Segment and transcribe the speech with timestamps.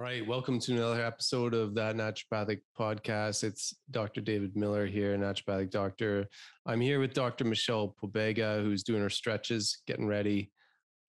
[0.00, 3.42] All right, welcome to another episode of that naturopathic podcast.
[3.42, 4.20] It's Dr.
[4.20, 6.28] David Miller here, naturopathic doctor.
[6.66, 7.44] I'm here with Dr.
[7.44, 10.52] Michelle Pobega, who's doing her stretches, getting ready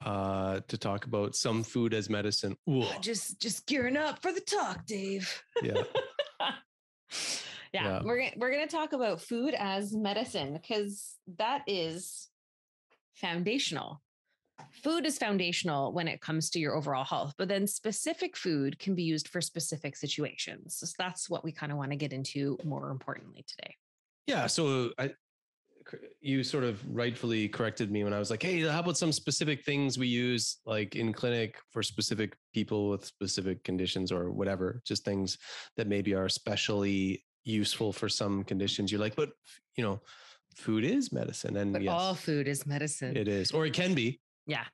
[0.03, 2.55] uh, to talk about some food as medicine.
[2.67, 5.43] Ooh, Just just gearing up for the talk, Dave.
[5.61, 5.83] yeah,
[6.39, 6.53] yeah,
[7.73, 8.01] Yeah.
[8.03, 12.27] we're gonna, we're going to talk about food as medicine because that is
[13.13, 14.01] foundational.
[14.83, 18.95] Food is foundational when it comes to your overall health, but then specific food can
[18.95, 20.77] be used for specific situations.
[20.77, 23.75] So that's what we kind of want to get into more importantly today.
[24.27, 24.47] yeah.
[24.47, 25.11] So I,
[26.21, 29.65] you sort of rightfully corrected me when I was like, "Hey, how about some specific
[29.65, 35.03] things we use like in clinic for specific people with specific conditions or whatever, just
[35.03, 35.37] things
[35.77, 39.31] that maybe are especially useful for some conditions." You're like, "But
[39.77, 40.01] you know,
[40.55, 43.17] food is medicine," and yes, all food is medicine.
[43.17, 44.19] it is, or it can be.
[44.45, 44.65] Yeah.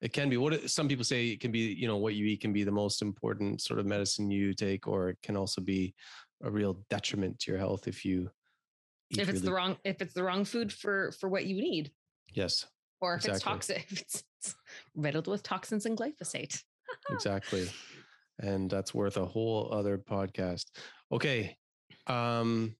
[0.00, 0.36] It can be.
[0.36, 1.60] What some people say it can be.
[1.60, 4.88] You know, what you eat can be the most important sort of medicine you take,
[4.88, 5.94] or it can also be
[6.42, 8.28] a real detriment to your health if you.
[9.10, 11.92] eat If it's the wrong if it's the wrong food for for what you need
[12.34, 12.66] Yes,
[13.00, 14.54] or if it's toxic if it's, it's
[14.96, 16.60] riddled with toxins and glyphosate.
[17.10, 17.68] exactly
[18.40, 20.64] and that's worth a whole other podcast
[21.12, 21.56] okay
[22.06, 22.74] um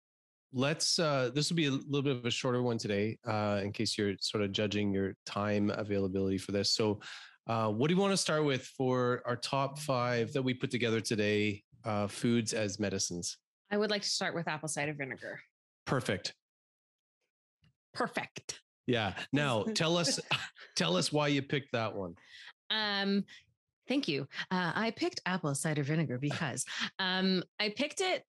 [0.53, 3.73] let's uh this will be a little bit of a shorter one today uh in
[3.73, 7.01] case you're sort of judging your time availability for this so
[7.47, 10.71] uh what do you want to start with for our top five that we put
[10.71, 13.39] together today uh foods as medicines
[13.71, 15.41] I would like to start with apple cider vinegar.
[15.87, 16.35] perfect
[17.95, 18.61] Perfect.
[18.87, 20.21] yeah now tell us
[20.77, 22.15] tell us why you picked that one
[22.71, 23.25] Um,
[23.89, 24.27] thank you.
[24.51, 26.65] Uh, I picked apple cider vinegar because
[26.99, 28.25] um, I picked it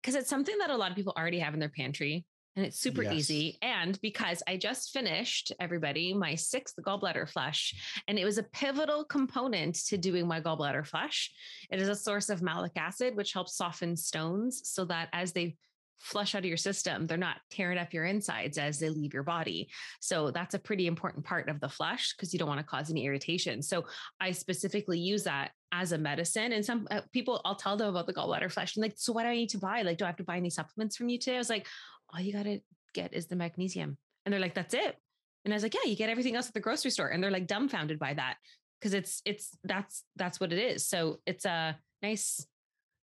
[0.00, 2.24] because it's something that a lot of people already have in their pantry.
[2.56, 3.12] And it's super Yes.
[3.12, 3.58] easy.
[3.62, 9.04] And because I just finished, everybody, my sixth gallbladder flush, and it was a pivotal
[9.04, 11.30] component to doing my gallbladder flush.
[11.70, 15.56] It is a source of malic acid, which helps soften stones so that as they
[16.00, 19.22] flush out of your system, they're not tearing up your insides as they leave your
[19.22, 19.68] body.
[20.00, 22.90] So that's a pretty important part of the flush because you don't want to cause
[22.90, 23.62] any irritation.
[23.62, 23.84] So
[24.18, 26.52] I specifically use that as a medicine.
[26.52, 29.22] And some uh, people, I'll tell them about the gallbladder flush and like, so what
[29.22, 29.82] do I need to buy?
[29.82, 31.36] Like, do I have to buy any supplements from you today?
[31.36, 31.66] I was like,
[32.12, 32.60] all you got to
[32.94, 33.96] get is the magnesium.
[34.24, 34.96] And they're like, that's it.
[35.44, 37.08] And I was like, yeah, you get everything else at the grocery store.
[37.08, 38.36] And they're like dumbfounded by that
[38.80, 40.86] because it's, it's, that's, that's what it is.
[40.86, 42.44] So it's a nice,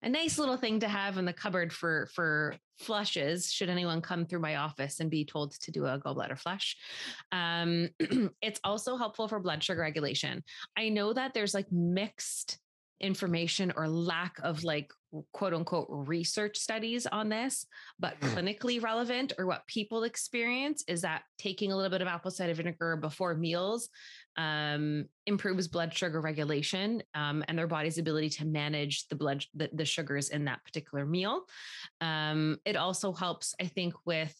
[0.02, 3.52] a nice little thing to have in the cupboard for, for flushes.
[3.52, 6.76] Should anyone come through my office and be told to do a gallbladder flush.
[7.32, 7.90] Um,
[8.42, 10.42] it's also helpful for blood sugar regulation.
[10.76, 12.58] I know that there's like mixed
[13.00, 14.90] information or lack of like
[15.32, 17.66] quote unquote research studies on this,
[17.98, 22.30] but clinically relevant or what people experience is that taking a little bit of apple
[22.30, 23.88] cider vinegar before meals
[24.36, 29.70] um, improves blood sugar regulation um, and their body's ability to manage the blood the,
[29.72, 31.42] the sugars in that particular meal.
[32.00, 34.34] Um, it also helps, I think, with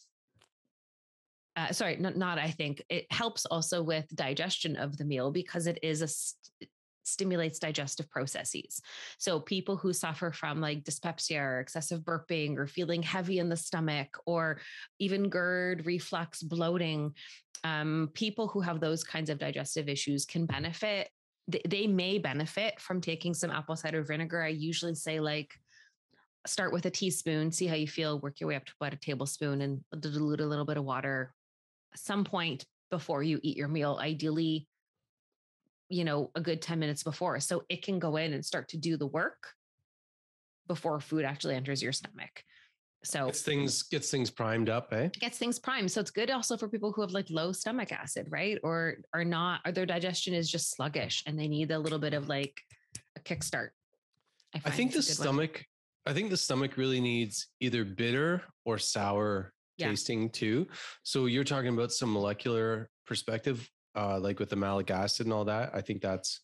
[1.57, 5.69] uh, sorry, not, not I think it helps also with digestion of the meal because
[5.69, 6.67] it is a
[7.05, 8.81] stimulates digestive processes.
[9.19, 13.57] So people who suffer from like dyspepsia or excessive burping or feeling heavy in the
[13.57, 14.61] stomach or
[14.99, 17.15] even GERD, reflux, bloating,
[17.63, 21.09] um, people who have those kinds of digestive issues can benefit.
[21.69, 24.43] They may benefit from taking some apple cider vinegar.
[24.43, 25.53] I usually say like
[26.47, 28.97] start with a teaspoon, see how you feel, work your way up to about a
[28.97, 31.33] tablespoon and dilute a little bit of water
[31.97, 34.69] some point before you eat your meal, ideally,
[35.95, 37.39] you know, a good 10 minutes before.
[37.41, 39.49] So it can go in and start to do the work
[40.67, 42.43] before food actually enters your stomach.
[43.05, 45.09] So gets things gets things primed up, eh?
[45.21, 45.93] Gets things primed.
[45.93, 48.59] So it's good also for people who have like low stomach acid, right?
[48.63, 52.15] Or are not, or their digestion is just sluggish and they need a little bit
[52.15, 52.59] of like
[53.17, 53.69] a kickstart.
[54.55, 55.67] I, I think the stomach,
[56.07, 56.13] one.
[56.13, 59.89] I think the stomach really needs either bitter or sour yeah.
[59.89, 60.67] tasting too.
[61.03, 65.45] So you're talking about some molecular perspective, uh, like with the malic acid and all
[65.45, 65.71] that.
[65.75, 66.41] I think that's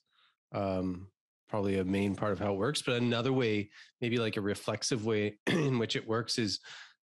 [0.52, 1.08] um,
[1.49, 2.82] probably a main part of how it works.
[2.82, 3.70] But another way,
[4.00, 6.61] maybe like a reflexive way in which it works, is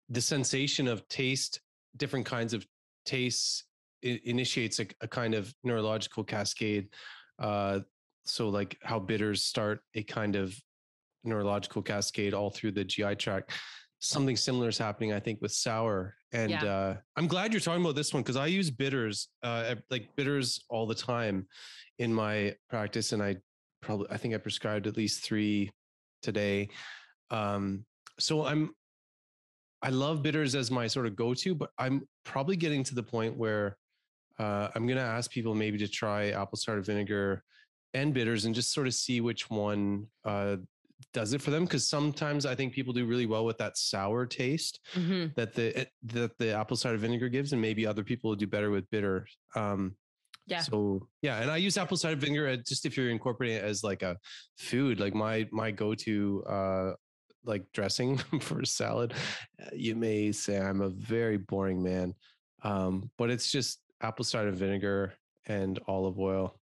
[0.09, 1.61] the sensation of taste,
[1.97, 2.67] different kinds of
[3.07, 3.65] tastes.
[4.03, 6.89] It initiates a, a kind of neurological cascade.
[7.39, 7.81] Uh,
[8.25, 10.57] so, like how bitters start a kind of
[11.25, 13.53] neurological cascade all through the GI tract
[14.03, 16.17] something similar is happening, I think, with sour.
[16.33, 16.65] And yeah.
[16.65, 20.65] uh, I'm glad you're talking about this one because I use bitters, uh, like bitters
[20.69, 21.47] all the time
[21.99, 23.13] in my practice.
[23.13, 23.37] And I
[23.81, 25.71] probably, I think I prescribed at least three
[26.21, 26.69] today.
[27.31, 27.85] Um,
[28.19, 28.75] so I'm,
[29.83, 33.03] I love bitters as my sort of go to, but I'm probably getting to the
[33.03, 33.77] point where
[34.39, 37.45] uh, I'm going to ask people maybe to try apple cider vinegar
[37.95, 40.57] and bitters and just sort of see which one uh,
[41.13, 44.27] does it for them because sometimes I think people do really well with that sour
[44.27, 45.27] taste mm-hmm.
[45.37, 48.47] that the eh, that the apple cider vinegar gives, and maybe other people will do
[48.47, 49.27] better with bitter.
[49.55, 49.97] Um,
[50.47, 50.61] yeah.
[50.61, 54.03] So yeah, and I use apple cider vinegar just if you're incorporating it as like
[54.03, 54.17] a
[54.59, 56.93] food, like my my go to uh,
[57.45, 59.15] like dressing for salad.
[59.61, 62.15] Uh, you may say I'm a very boring man,
[62.63, 65.15] um, but it's just apple cider vinegar
[65.47, 66.59] and olive oil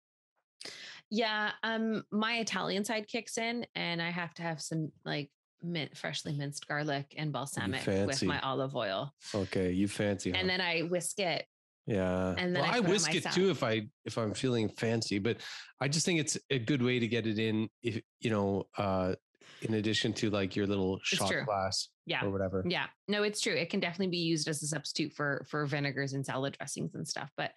[1.10, 5.32] yeah, um, my Italian side kicks in, and I have to have some like
[5.64, 9.14] mint, freshly minced garlic and balsamic with my olive oil.
[9.34, 10.34] Okay, you fancy.
[10.34, 11.46] And then I whisk it.
[11.88, 15.18] Yeah, and then well, I, I whisk it too if I if I'm feeling fancy,
[15.18, 15.38] but
[15.82, 17.70] I just think it's a good way to get it in.
[17.82, 19.16] If you know, uh,
[19.62, 23.54] in addition to like your little shot glass yeah or whatever yeah no it's true
[23.54, 27.08] it can definitely be used as a substitute for for vinegars and salad dressings and
[27.08, 27.52] stuff but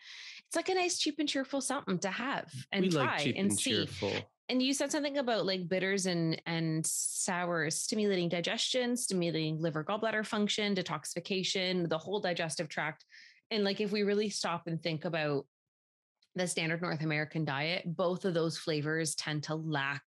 [0.52, 3.37] it's like a nice cheap and cheerful something to have and we try like and,
[3.37, 4.12] and, see cheerful.
[4.50, 10.26] and you said something about like bitters and and sours stimulating digestion stimulating liver gallbladder
[10.26, 13.06] function detoxification the whole digestive tract
[13.50, 15.46] and like if we really stop and think about
[16.34, 20.02] the standard north american diet both of those flavors tend to lack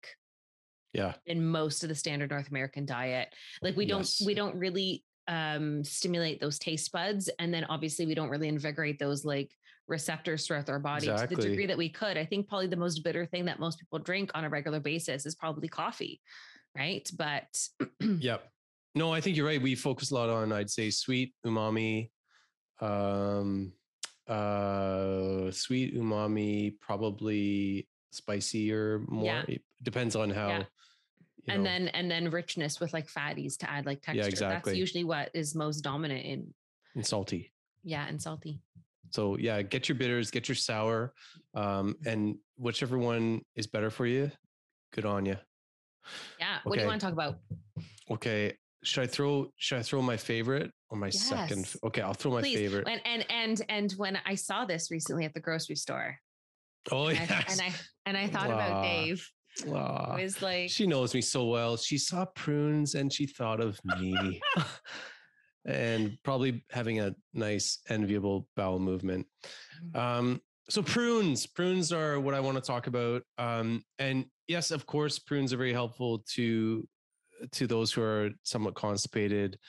[0.94, 3.34] yeah in most of the standard north american diet
[3.64, 4.20] like we yes.
[4.20, 8.48] don't we don't really um stimulate those taste buds and then obviously we don't really
[8.48, 9.50] invigorate those like
[9.88, 11.36] receptors throughout our body exactly.
[11.36, 13.80] to the degree that we could i think probably the most bitter thing that most
[13.80, 16.20] people drink on a regular basis is probably coffee
[16.76, 17.68] right but
[18.20, 18.50] yep
[18.96, 22.10] no i think you're right we focus a lot on i'd say sweet umami
[22.82, 23.72] um
[24.28, 29.44] uh sweet umami probably spicy or more yeah.
[29.48, 30.64] it depends on how yeah
[31.48, 31.70] and know.
[31.70, 34.22] then and then richness with like fatties to add like texture.
[34.22, 34.72] Yeah, exactly.
[34.72, 36.54] That's usually what is most dominant in
[36.96, 37.52] and salty.
[37.84, 38.62] Yeah, and salty.
[39.16, 41.14] So yeah, get your bitters, get your sour,
[41.54, 44.30] um, and whichever one is better for you,
[44.92, 45.38] good on you.
[46.38, 46.58] Yeah.
[46.64, 46.80] What okay.
[46.80, 47.38] do you want to talk about?
[48.12, 48.58] Okay.
[48.84, 51.22] Should I throw should I throw my favorite or my yes.
[51.30, 51.74] second?
[51.86, 52.58] Okay, I'll throw my Please.
[52.58, 52.90] favorite.
[52.90, 56.18] And and and and when I saw this recently at the grocery store.
[56.92, 57.42] Oh yeah.
[57.50, 57.74] And I
[58.06, 59.26] and I thought about Dave
[59.62, 60.22] Aww.
[60.22, 61.78] was like she knows me so well.
[61.78, 64.42] She saw prunes and she thought of me.
[65.66, 69.26] and probably having a nice enviable bowel movement.
[69.94, 70.00] Mm.
[70.00, 73.24] Um, so prunes, prunes are what I want to talk about.
[73.38, 76.88] Um, and yes, of course, prunes are very helpful to
[77.52, 79.60] to those who are somewhat constipated,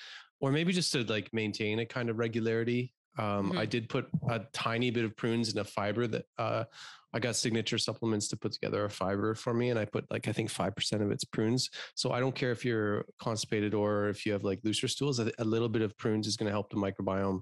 [0.41, 2.93] or maybe just to like maintain a kind of regularity.
[3.19, 3.59] Um, mm-hmm.
[3.59, 6.65] I did put a tiny bit of prunes in a fiber that uh,
[7.15, 10.29] I got signature supplements to put together a fiber for me, and I put like
[10.29, 11.71] I think five percent of it's prunes.
[11.95, 15.19] So I don't care if you're constipated or if you have like looser stools.
[15.19, 17.41] A, little bit of prunes is going to help the microbiome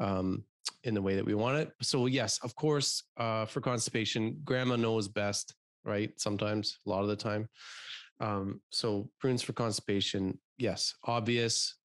[0.00, 0.44] um,
[0.84, 1.70] in the way that we want it.
[1.82, 5.54] So yes, of course, uh, for constipation, grandma knows best,
[5.84, 6.10] right?
[6.18, 7.48] Sometimes, a lot of the time.
[8.20, 11.76] Um, so prunes for constipation, yes, obvious,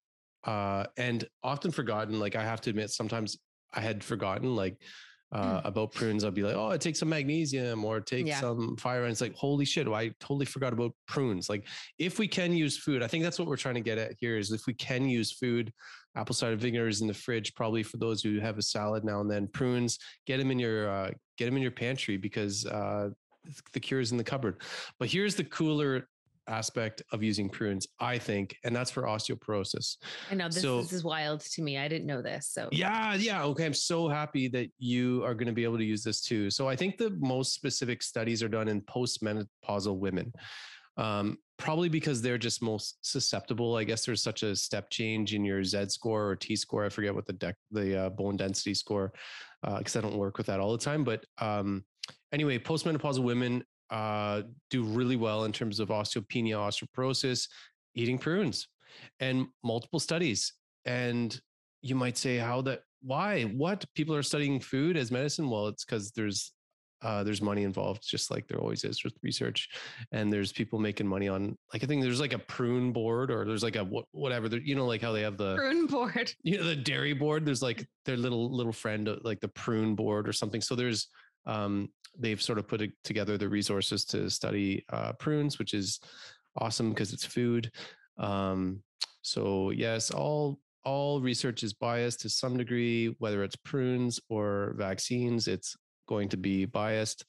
[0.44, 2.18] uh, and often forgotten.
[2.18, 3.38] Like I have to admit, sometimes
[3.72, 4.56] I had forgotten.
[4.56, 4.80] Like.
[5.32, 8.40] Uh, about prunes, I'll be like, oh, take some magnesium or take Yeah.
[8.40, 9.02] some fire.
[9.02, 11.48] And it's like, holy shit, I totally forgot about prunes.
[11.48, 11.66] Like,
[11.98, 14.38] if we can use food, I think that's what we're trying to get at here
[14.38, 15.72] is if we can use food,
[16.16, 19.20] apple cider vinegar is in the fridge, probably for those who have a salad now
[19.20, 19.46] and then.
[19.48, 23.10] Prunes, get them in your uh, get them in your pantry because uh,
[23.72, 24.62] the cure is in the cupboard.
[24.98, 26.08] But here's the cooler
[26.48, 29.96] aspect of using prunes, I think, and that's for osteoporosis.
[30.30, 31.78] I know this, So- this is wild to me.
[31.78, 32.48] I didn't know this.
[32.48, 33.44] So Yeah, yeah.
[33.44, 33.66] Okay.
[33.66, 36.50] I'm so happy that you are going to be able to use this too.
[36.50, 40.32] So I think the most specific studies are done in postmenopausal women.
[40.96, 43.76] Um, probably because they're just most susceptible.
[43.76, 46.84] I guess there's such a step change in your Z score or T score.
[46.84, 49.12] I forget what the dec- the uh, bone density score,
[49.62, 51.04] because I don't work with that all the time.
[51.04, 51.84] But um,
[52.32, 57.48] anyway, postmenopausal women uh, do really well in terms of osteopenia, osteoporosis,
[57.94, 58.68] eating prunes,
[59.20, 60.52] and multiple studies.
[60.84, 61.38] And
[61.82, 62.82] you might say, how that?
[63.02, 63.44] Why?
[63.44, 63.84] What?
[63.94, 65.48] People are studying food as medicine?
[65.48, 66.52] Well, it's because there's
[67.02, 69.68] uh, there's money involved, just like there always is with research,
[70.10, 71.56] and there's people making money on.
[71.72, 74.48] Like I think there's like a prune board, or there's like a what, whatever.
[74.48, 76.32] You know, like how they have the prune board.
[76.42, 79.94] you know the dairy board there's like their little little friend uh, like the prune
[79.94, 81.08] board or something so there's
[81.46, 81.88] um
[82.18, 86.00] they've sort of put together the resources to study uh prunes which is
[86.56, 87.70] awesome because it's food
[88.18, 88.82] um
[89.22, 95.48] so yes all all research is biased to some degree whether it's prunes or vaccines
[95.48, 95.76] it's
[96.08, 97.24] going to be biased.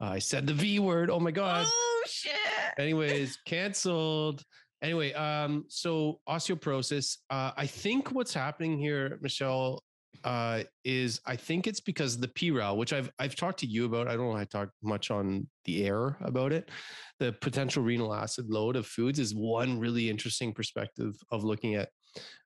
[0.00, 1.66] Uh, i said the v word oh my god.
[1.68, 2.32] Oh shit.
[2.78, 4.42] anyways canceled.
[4.80, 9.82] Anyway um so osteoporosis uh i think what's happening here michelle
[10.24, 14.08] uh is i think it's because the PRAL, which i've i've talked to you about
[14.08, 16.70] i don't know i talked much on the air about it
[17.18, 21.88] the potential renal acid load of foods is one really interesting perspective of looking at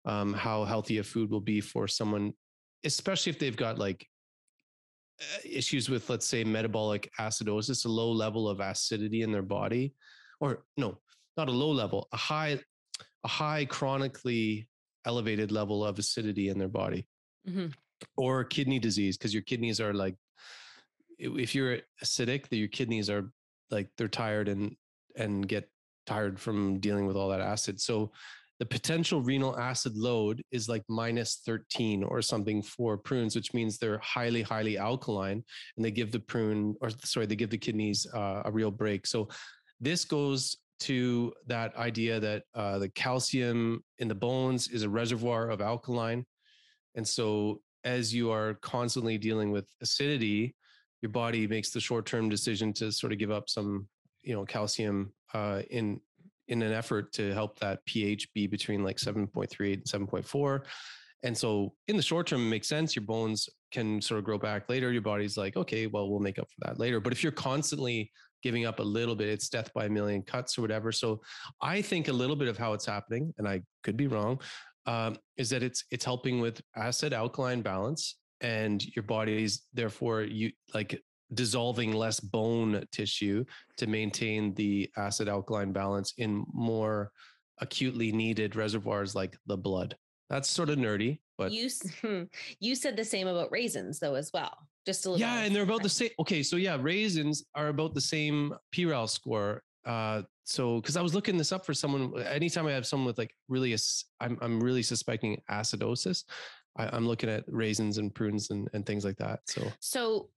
[0.05, 2.33] um how healthy a food will be for someone
[2.85, 4.07] especially if they've got like
[5.21, 9.95] uh, issues with let's say metabolic acidosis a low level of acidity in their body
[10.41, 10.99] or no
[11.37, 12.59] not a low level a high
[13.25, 14.69] a high chronically
[15.05, 17.07] elevated level of acidity in their body
[17.49, 17.73] Mhm.
[18.17, 20.17] or kidney disease because your kidneys are like
[21.19, 23.31] if you're acidic that your kidneys are
[23.71, 24.77] like they're tired and
[25.17, 25.69] and get
[26.07, 28.13] tired from dealing with all that acid so
[28.59, 33.79] the potential renal acid load is like minus 13 or something for prunes which means
[33.79, 35.43] they're highly highly alkaline
[35.77, 39.07] and they give the prune or sorry they give the kidneys uh, a real break
[39.07, 39.29] so
[39.81, 45.49] this goes to that idea that uh, the calcium in the bones is a reservoir
[45.49, 46.25] of alkaline
[46.97, 50.55] and so as you are constantly dealing with acidity
[51.03, 53.87] your body makes the short-term decision to sort of give up some
[54.23, 56.01] you know calcium uh, in
[56.49, 60.65] in an effort to help that ph be between like 7.38 and 7.4
[61.23, 64.39] and so in the short term it makes sense your bones can sort of grow
[64.39, 67.01] back later your body's like okay well we'll make up for that later.
[67.01, 68.11] But if you're constantly
[68.43, 71.21] giving up a little bit it's death by a million cuts or whatever so
[71.61, 74.39] i think a little bit of how it's happening and i could be wrong
[74.87, 80.53] um, is that it's it's helping with acid alkaline balance and your body's therefore you
[80.75, 81.01] like
[81.35, 83.45] dissolving less bone tissue
[83.77, 87.11] to maintain the acid alkaline balance in more
[87.59, 89.97] acutely needed reservoirs like the blood
[90.29, 91.69] that's sort of nerdy but you
[92.01, 92.23] hmm,
[92.61, 94.57] you said the same about raisins though as well.
[94.87, 95.21] Just a little.
[95.21, 99.09] yeah and they're about the same okay so yeah raisins are about the same PRAL
[99.09, 103.07] score uh so because i was looking this up for someone anytime i have someone
[103.07, 103.79] with like really a,
[104.21, 106.25] i'm, I'm really suspecting acidosis
[106.77, 110.31] I, i'm looking at raisins and prunes and, and things like that so So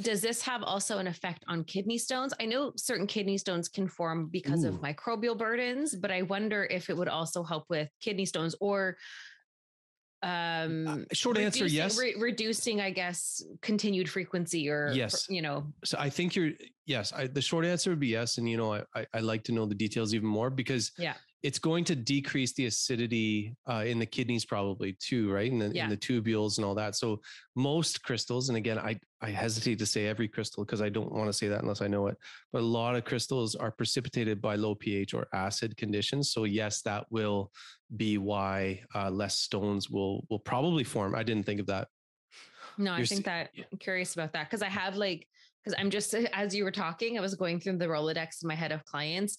[0.00, 2.32] does this have also an effect on kidney stones?
[2.40, 6.88] I know certain kidney stones can form because of microbial burdens, but I wonder if
[6.88, 8.96] it would also help with kidney stones or
[10.22, 15.26] um short answer yes re- reducing i guess continued frequency or Yes.
[15.30, 16.50] you know so i think you're
[16.86, 19.44] yes I, the short answer would be yes and you know I, I i like
[19.44, 21.14] to know the details even more because Yeah.
[21.44, 25.50] It's going to decrease the acidity uh, in the kidneys probably too right?
[25.52, 25.84] In the, Yeah.
[25.84, 26.96] in the tubules and all that.
[26.96, 27.20] So
[27.54, 31.28] most crystals and again i i hesitate to say every crystal because i don't want
[31.28, 32.16] to say that unless i know it
[32.52, 36.30] but a lot of crystals are precipitated by low ph or acid conditions.
[36.32, 37.50] So yes that will
[37.96, 41.14] be why uh, less stones will will probably form.
[41.14, 41.88] I didn't think of that.
[42.76, 45.26] No i You're think s- that i'm curious about that because i have like
[45.64, 48.54] because i'm just as you were talking i was going through the rolodex in my
[48.54, 49.38] head of clients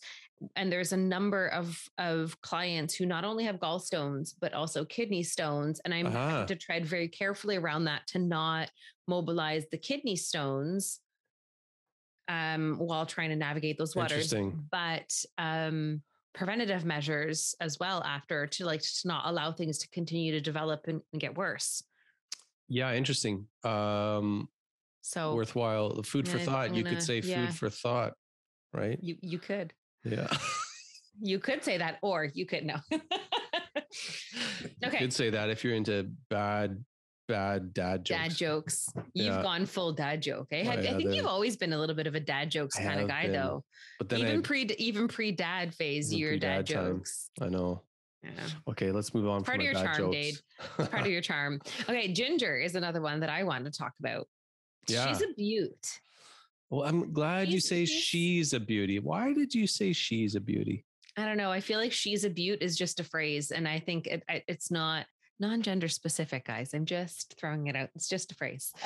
[0.55, 5.23] and there's a number of of clients who not only have gallstones but also kidney
[5.23, 6.11] stones and i'm Ah.
[6.11, 8.71] having to tread very carefully around that to not
[9.07, 11.01] mobilize the kidney stones
[12.27, 14.67] um while trying to navigate those waters Interesting.
[14.71, 16.01] but um
[16.33, 20.87] preventative measures as well after to like to not allow things to continue to develop
[20.87, 21.83] and, and get worse
[22.67, 23.47] Yeah, interesting.
[23.63, 24.47] Um,
[25.01, 26.03] So worthwhile.
[26.03, 26.69] Food for thought.
[26.69, 27.47] I'm You could say yeah.
[27.47, 28.13] food for thought,
[28.73, 28.99] right?
[29.01, 30.27] you you could Yeah.
[31.21, 32.75] you could say that, or you could no.
[34.83, 34.97] Okay.
[34.97, 36.83] You could say that if you're into bad,
[37.27, 38.19] bad dad jokes.
[38.21, 38.89] Dad jokes.
[39.13, 39.41] You've Yeah.
[39.41, 40.47] gone full dad joke.
[40.51, 40.61] Eh?
[40.65, 42.83] Oh, Have- I think you've always been a little bit of a dad jokes I
[42.83, 43.63] kind of guy, been, though.
[43.97, 46.97] But then Even I, pre even pre dad phase, your dad time.
[46.97, 47.29] jokes.
[47.41, 47.83] I know.
[48.23, 48.31] Yeah.
[48.69, 49.43] Okay, let's move on.
[49.43, 50.15] Part from of your charm, jokes.
[50.15, 50.35] Dade.
[50.79, 51.61] It's part of your charm.
[51.83, 54.27] Okay, Ginger is another one that I want to talk about.
[54.87, 55.07] Yeah.
[55.07, 55.99] She's a beaut.
[56.69, 58.99] Well, I'm glad you say she's- she's a beauty.
[58.99, 60.85] Why did you say she's a beauty?
[61.17, 61.51] I don't know.
[61.51, 64.71] I feel like she's a beaut is just a phrase, and I think it, it's
[64.71, 65.05] not
[65.39, 66.73] non-gender specific, guys.
[66.73, 67.89] I'm just throwing it out.
[67.95, 68.71] It's just a phrase.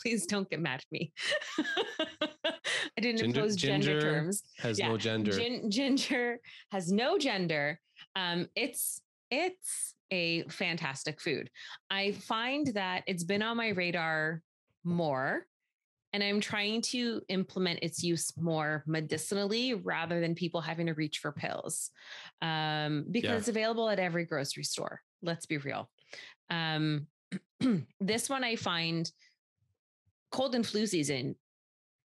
[0.00, 1.12] Please don't get mad at me.
[1.58, 4.42] I didn't Ginger- impose gender ginger terms.
[4.58, 5.32] Has Yeah, no gender.
[5.32, 6.38] Gin- ginger
[6.72, 7.78] has no gender.
[8.16, 9.00] Um, it's
[9.30, 11.50] it's a fantastic food.
[11.90, 14.42] I find that it's been on my radar
[14.84, 15.46] more,
[16.12, 21.18] and I'm trying to implement its use more medicinally rather than people having to reach
[21.18, 21.90] for pills,
[22.42, 23.36] um, because Yeah.
[23.36, 25.02] it's available at every grocery store.
[25.22, 25.88] Let's be real.
[26.48, 27.06] Um,
[28.00, 29.10] this one I find
[30.32, 31.36] cold and flu season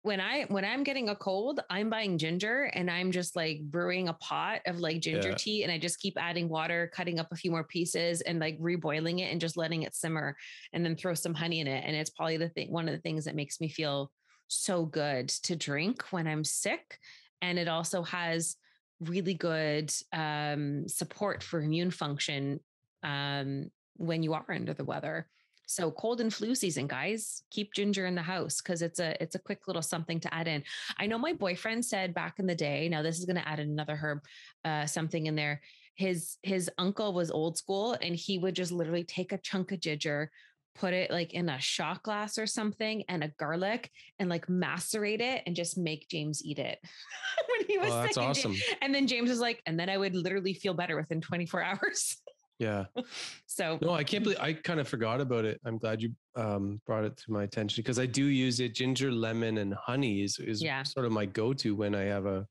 [0.05, 4.07] when I when I'm getting a cold, I'm buying ginger and I'm just like brewing
[4.07, 5.35] a pot of like ginger Yeah.
[5.35, 8.59] tea and I just keep adding water, cutting up a few more pieces and like
[8.59, 10.37] reboiling it and just letting it simmer
[10.73, 13.01] and then throw some honey in it and it's probably the thing one of the
[13.01, 14.11] things that makes me feel
[14.47, 16.99] so good to drink when I'm sick
[17.41, 18.57] and it also has
[18.99, 22.59] really good um, support for immune function
[23.01, 25.27] um, when you are under the weather.
[25.65, 29.35] So cold and flu season, guys, keep ginger in the house because it's a it's
[29.35, 30.63] a quick little something to add in.
[30.97, 32.87] I know my boyfriend said back in the day.
[32.89, 34.19] Now this is going to add another herb,
[34.63, 35.61] uh, something in there.
[35.95, 39.79] His his uncle was old school, and he would just literally take a chunk of
[39.79, 40.29] ginger,
[40.75, 45.21] put it like in a shot glass or something, and a garlic, and like macerate
[45.21, 46.79] it, and just make James eat it
[47.49, 48.23] when he was Oh, that's sick.
[48.23, 48.55] And Ja- awesome.
[48.81, 52.17] And then James was like, and then I would literally feel better within 24 hours.
[52.59, 52.85] Yeah.
[53.45, 55.59] so No, I can't believe I kind of forgot about it.
[55.65, 58.73] I'm glad you um, brought it to my attention because I do use it.
[58.75, 60.83] Ginger, lemon, and honey is, is Yeah.
[60.83, 62.47] sort of my go-to when I have a,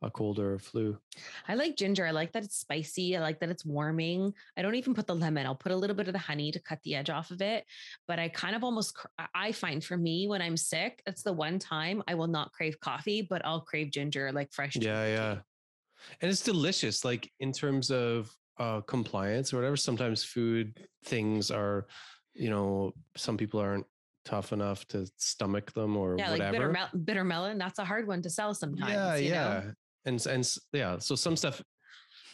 [0.00, 0.96] a cold or a flu.
[1.48, 2.06] I like ginger.
[2.06, 3.16] I like that it's spicy.
[3.16, 4.32] I like that it's warming.
[4.56, 5.44] I don't even put the lemon.
[5.44, 7.64] I'll put a little bit of the honey to cut the edge off of it.
[8.06, 11.32] But I kind of almost, cr- I- find for me when I'm sick, that's the
[11.32, 14.76] one time I will not crave coffee, but I'll crave ginger, like fresh.
[14.76, 15.38] Yeah, ginger yeah.
[16.20, 17.04] And it's delicious.
[17.04, 21.86] Like in terms of uh, compliance or whatever, sometimes food things are,
[22.34, 23.86] you know, some people aren't
[24.24, 26.52] tough enough to stomach them or Yeah, like whatever.
[26.52, 27.58] bitter, mel- bitter melon.
[27.58, 28.92] That's a hard one to sell sometimes.
[28.92, 29.34] yeah, you know?
[29.34, 29.70] yeah.
[30.04, 31.62] And and yeah, so some stuff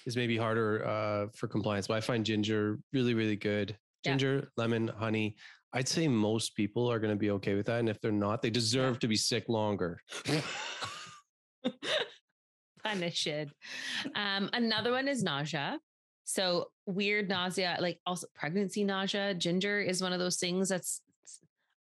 [0.06, 3.76] is maybe harder uh, for compliance, but I find ginger really, really good.
[4.04, 4.12] Yeah.
[4.12, 5.36] Ginger, lemon, honey.
[5.72, 8.42] I'd say most people are going to be okay with that, and if they're not,
[8.42, 9.98] they deserve to be sick longer.
[12.84, 13.28] Punished.
[14.14, 15.78] Um, another one is nausea.
[16.24, 19.34] So weird nausea, like also pregnancy nausea.
[19.34, 21.00] Ginger is one of those things that's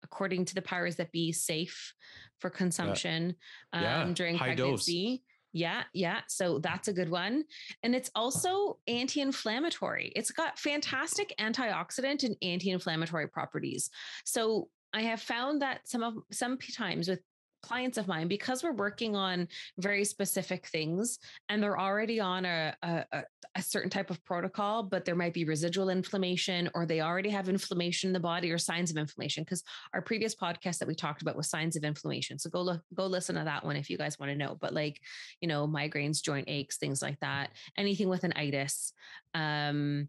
[0.05, 1.95] according to the powers that be safe
[2.39, 3.37] for consumption
[3.73, 4.85] um, Yeah, during high dose.
[4.85, 5.23] pregnancy.
[5.55, 6.21] Yeah, yeah.
[6.29, 7.45] So that's a good one.
[7.83, 10.13] And it's also anti inflammatory.
[10.17, 13.91] It's got fantastic antioxidant and anti inflammatory properties.
[14.25, 17.21] So I have found that some of some times with
[17.63, 19.49] clients of mine, because we're working on
[19.79, 25.05] very specific things and they're already on a, a, a- certain type of protocol, but
[25.05, 28.91] there might be residual inflammation or they already have inflammation in the body or signs
[28.91, 29.45] of inflammation.
[29.45, 29.63] Because
[29.95, 32.39] our previous podcast that we talked about was signs of inflammation.
[32.39, 34.57] So go look, go listen to that one if you guys want to know.
[34.61, 34.99] But like,
[35.41, 38.93] you know, migraines, joint aches, things like that, anything with an itis.
[39.35, 40.09] Um,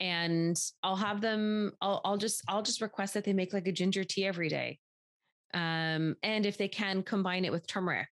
[0.00, 3.72] and I'll have them, I'll, I'll just, I'll just request that they make like a
[3.72, 4.78] ginger tea every day.
[5.54, 8.08] Um, and if they can combine it with turmeric,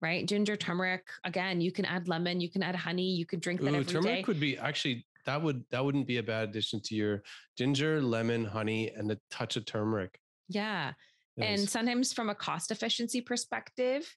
[0.00, 0.26] right?
[0.26, 1.06] Ginger, turmeric.
[1.24, 3.84] Again, you can add lemon, you can add honey, you could drink that Ooh, every
[3.84, 3.92] day.
[3.92, 7.22] turmeric would be actually that would that wouldn't be a bad addition to your
[7.58, 10.18] ginger, lemon, honey, and a touch of turmeric.
[10.48, 10.92] yeah.
[11.38, 14.14] And sometimes from a cost efficiency perspective,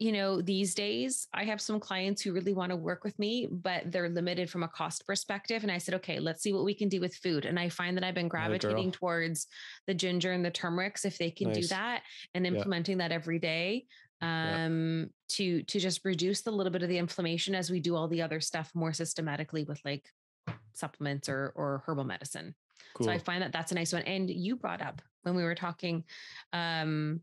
[0.00, 3.46] you know, these days I have some clients who really want to work with me,
[3.50, 5.62] but they're limited from a cost perspective.
[5.62, 7.44] And I said, okay, let's see what we can do with food.
[7.44, 9.46] And I find that I've been gravitating towards
[9.86, 12.02] the ginger and the turmerics if they can do that
[12.34, 12.52] and Yeah.
[12.52, 13.86] implementing that every day
[14.22, 14.64] Yeah.
[14.66, 18.08] um to to just reduce the little bit of the inflammation as we do all
[18.08, 20.08] the other stuff more systematically with like
[20.72, 22.54] supplements or or herbal medicine.
[22.94, 23.06] cool.
[23.06, 24.02] So I find that that's a nice one.
[24.02, 26.04] And you brought up when we were talking
[26.52, 27.20] um,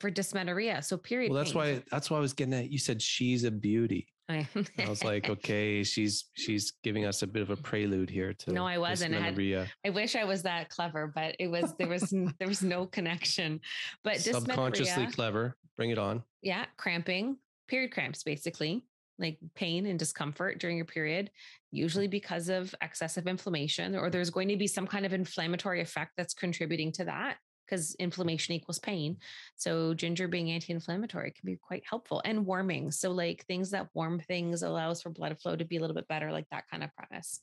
[0.00, 0.82] for dysmenorrhea.
[0.82, 1.30] So period.
[1.30, 1.76] well, that's pain.
[1.76, 2.70] why that's why I was getting at.
[2.70, 4.06] You said she's a beauty.
[4.28, 8.32] I, I was like, okay, she's she's giving us a bit of a prelude here
[8.32, 9.14] to No, I wasn't.
[9.14, 9.70] I had- dysmenorrhea.
[9.84, 13.60] I wish I was that clever, but it was there was there was no connection.
[14.02, 15.56] But subconsciously clever.
[15.76, 16.22] Bring it on.
[16.40, 17.36] yeah, cramping,
[17.68, 18.84] period cramps, basically
[19.18, 21.30] like pain and discomfort during your period,
[21.70, 26.12] usually because of excessive inflammation, or there's going to be some kind of inflammatory effect
[26.16, 29.16] that's contributing to that because inflammation equals pain.
[29.56, 32.90] So ginger being anti-inflammatory can be quite helpful and warming.
[32.90, 36.08] So like things that warm things allows for blood flow to be a little bit
[36.08, 37.40] better, like that kind of premise.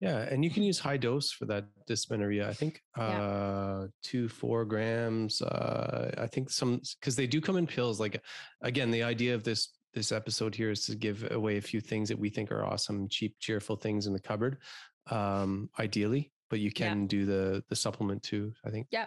[0.00, 2.48] Yeah, and you can use high dose for that dysmenorrhea.
[2.48, 3.22] I think Yeah.
[3.22, 5.42] uh two, four grams.
[5.42, 8.00] Uh I think some because they do come in pills.
[8.00, 8.22] Like
[8.62, 12.08] again, the idea of this this episode here is to give away a few things
[12.08, 14.58] that we think are awesome, cheap, cheerful things in the cupboard.
[15.10, 16.88] Um, ideally, but you Yeah.
[16.90, 18.86] can do the the supplement too, I think.
[18.90, 19.06] Yeah.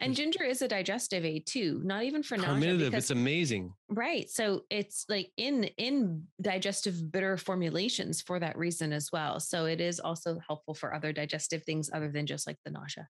[0.00, 2.74] And ginger is a digestive aid too, not even for nausea.
[2.76, 3.74] Because- it's amazing.
[3.88, 4.30] Right.
[4.30, 9.40] So it's like in in digestive bitter formulations for that reason as well.
[9.40, 13.08] So it is also helpful for other digestive things other than just like the nausea.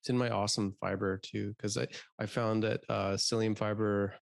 [0.00, 4.14] It's in my awesome fiber too, because I I found that uh, psyllium fiber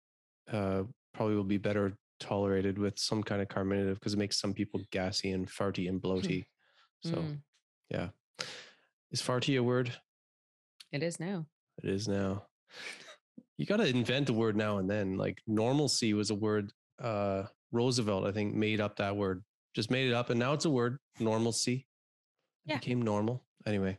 [0.51, 4.55] uh, probably will be better tolerated with some kind of carminative because it makes some
[4.55, 6.47] people gassy and farty and bloaty.
[7.03, 7.43] So Mm,
[7.90, 8.09] yeah,
[9.14, 9.92] is farty a word?
[10.92, 11.46] it is now.
[11.83, 12.46] It is now.
[13.59, 15.16] You got to invent a word now and then.
[15.16, 16.72] Like normalcy was a word.
[17.00, 19.44] Uh, Roosevelt, I think, made up that word.
[19.74, 20.98] Just made it up, and now it's a word.
[21.20, 21.87] Normalcy.
[22.66, 22.79] It Yeah.
[22.79, 23.44] became normal.
[23.66, 23.98] Anyway,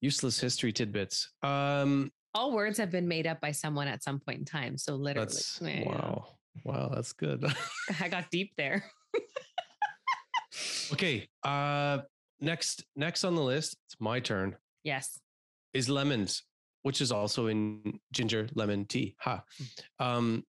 [0.00, 1.30] useless history tidbits.
[1.42, 4.76] Um, All words have been made up by someone at some point in time.
[4.78, 6.26] So literally, That's yeah, wow.
[6.64, 7.44] Wow, that's good.
[8.00, 8.84] I got deep there.
[10.92, 11.28] okay.
[11.42, 11.98] Uh
[12.40, 15.18] next next on the list, it's my turn, yes.
[15.74, 16.42] is lemons,
[16.82, 19.16] which is also in ginger lemon tea.
[19.20, 19.42] Ha.
[19.98, 20.44] Um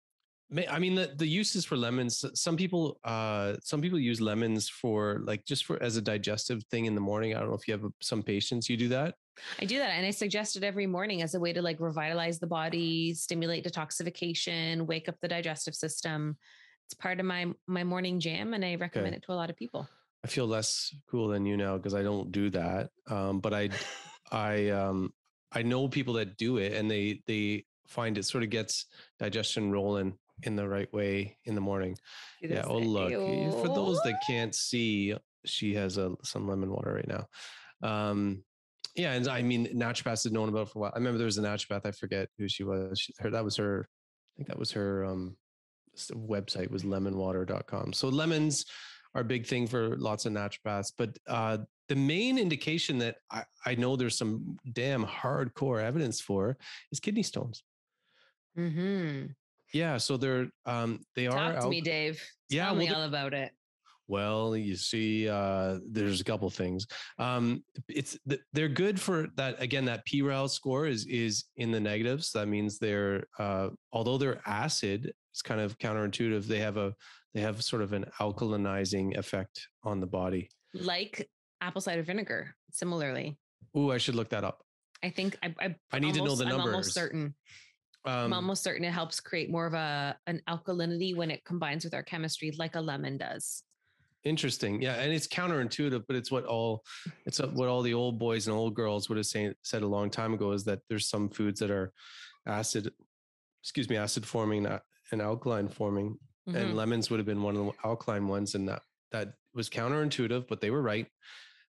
[0.50, 2.24] ma- I mean the, the uses for lemons.
[2.34, 6.86] Some people, uh, some people use lemons for like just for as a digestive thing
[6.86, 7.34] in the morning.
[7.34, 9.14] I don't know if you have some patients you do that.
[9.60, 9.90] I do that.
[9.90, 13.64] And I suggest it every morning as a way to like revitalize the body, stimulate
[13.64, 16.36] detoxification, wake up the digestive system.
[16.86, 19.16] It's part of my my morning jam and I recommend Okay.
[19.18, 19.88] it to a lot of people.
[20.24, 22.90] I feel less cool than you now because I don't do that.
[23.08, 23.70] Um, but I,
[24.32, 25.12] I, um,
[25.52, 28.86] I know people that do it, and they they find it sort of gets
[29.18, 31.96] digestion rolling in the right way in the morning.
[32.40, 32.62] Yeah.
[32.66, 37.08] Oh look, y- for those that can't see, she has a some lemon water right
[37.08, 37.26] now.
[37.82, 38.44] Um,
[38.94, 40.92] yeah, and I mean, naturopaths had known about it for a while.
[40.94, 41.86] I remember there was a naturopath.
[41.86, 42.98] I forget who she was.
[42.98, 43.88] She, her that was her.
[43.88, 45.36] I think that was her um,
[46.12, 47.92] website was lemonwater.com.
[47.92, 48.64] So lemons
[49.14, 50.92] are a big thing for lots of naturopaths.
[50.96, 56.56] But uh, the main indication that I, I know there's some damn hardcore evidence for
[56.92, 57.64] is kidney stones.
[58.54, 59.26] hmm
[59.72, 62.22] Yeah, so they're um, they are Talk to me, Dave.
[62.48, 63.52] Yeah, Tell well, me all about it.
[64.06, 66.84] Well, you see, uh, there's a couple things.
[67.20, 68.18] Um, it's
[68.52, 69.62] they're good for that.
[69.62, 72.32] Again, that PRAL score is is in the negatives.
[72.32, 76.46] That means they're uh, although they're acid, it's kind of counterintuitive.
[76.46, 76.92] They have a
[77.34, 80.50] they have sort of an alkalinizing effect on the body.
[80.74, 81.28] Like
[81.60, 83.38] apple cider vinegar, similarly.
[83.76, 84.62] Ooh, I should look that up.
[85.02, 86.66] I think I, I, I need to know the numbers.
[86.66, 87.34] I'm almost certain.
[88.04, 91.84] I'm Um, almost certain it helps create more of a an alkalinity when it combines
[91.84, 93.62] with our chemistry, like a lemon does.
[94.24, 94.82] Interesting.
[94.82, 96.82] Yeah, and it's counterintuitive, but it's what all
[97.26, 100.10] it's what all the old boys and old girls would have say, said a long
[100.10, 101.92] time ago is that there's some foods that are
[102.46, 102.92] acid,
[103.62, 104.66] excuse me, acid forming
[105.12, 106.16] and alkaline forming,
[106.48, 106.56] Mhm.
[106.56, 110.46] and lemons would have been one of the alkaline ones, and that that was counterintuitive,
[110.48, 111.06] but they were right.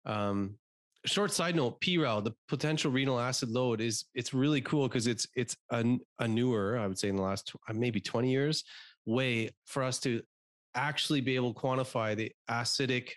[0.05, 0.57] Um,
[1.05, 5.27] short side note: PRAL, the potential renal acid load, is it's really cool because it's
[5.35, 8.63] it's a, a newer, I would say, in the last tw- uh, maybe 20 years,
[9.05, 10.21] way for us to
[10.73, 13.11] actually be able to quantify the acidic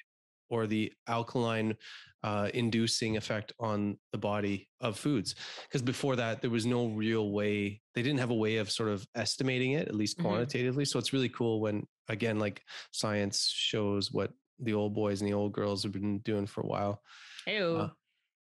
[0.50, 1.76] or the alkaline
[2.24, 5.36] uh, inducing effect on the body of foods.
[5.62, 8.88] Because before that, there was no real way, they didn't have a way of sort
[8.88, 10.22] of estimating it, at least Mhm.
[10.22, 10.84] quantitatively.
[10.84, 15.34] So it's really cool when, again, like science shows what the old boys and the
[15.34, 17.02] old girls have been doing for a while.
[17.46, 17.76] Ew.
[17.76, 17.90] Uh,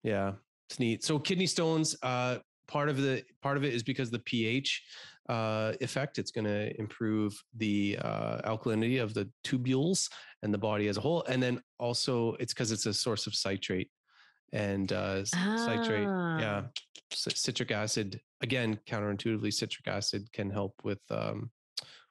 [0.04, 0.36] Yeah,
[0.70, 1.04] it's neat.
[1.04, 4.82] So kidney stones, uh, part of the part of it is because the pH
[5.30, 6.18] uh, effect.
[6.20, 10.10] It's going to improve the uh, alkalinity of the tubules
[10.44, 13.34] and the body as a whole, and then also it's because it's a source of
[13.36, 13.90] citrate
[14.54, 15.38] and uh, c-
[15.68, 16.08] citrate.
[16.44, 16.70] Yeah, Ah.
[17.12, 18.20] citric acid.
[18.42, 21.52] Again, counterintuitively, citric acid can help with um,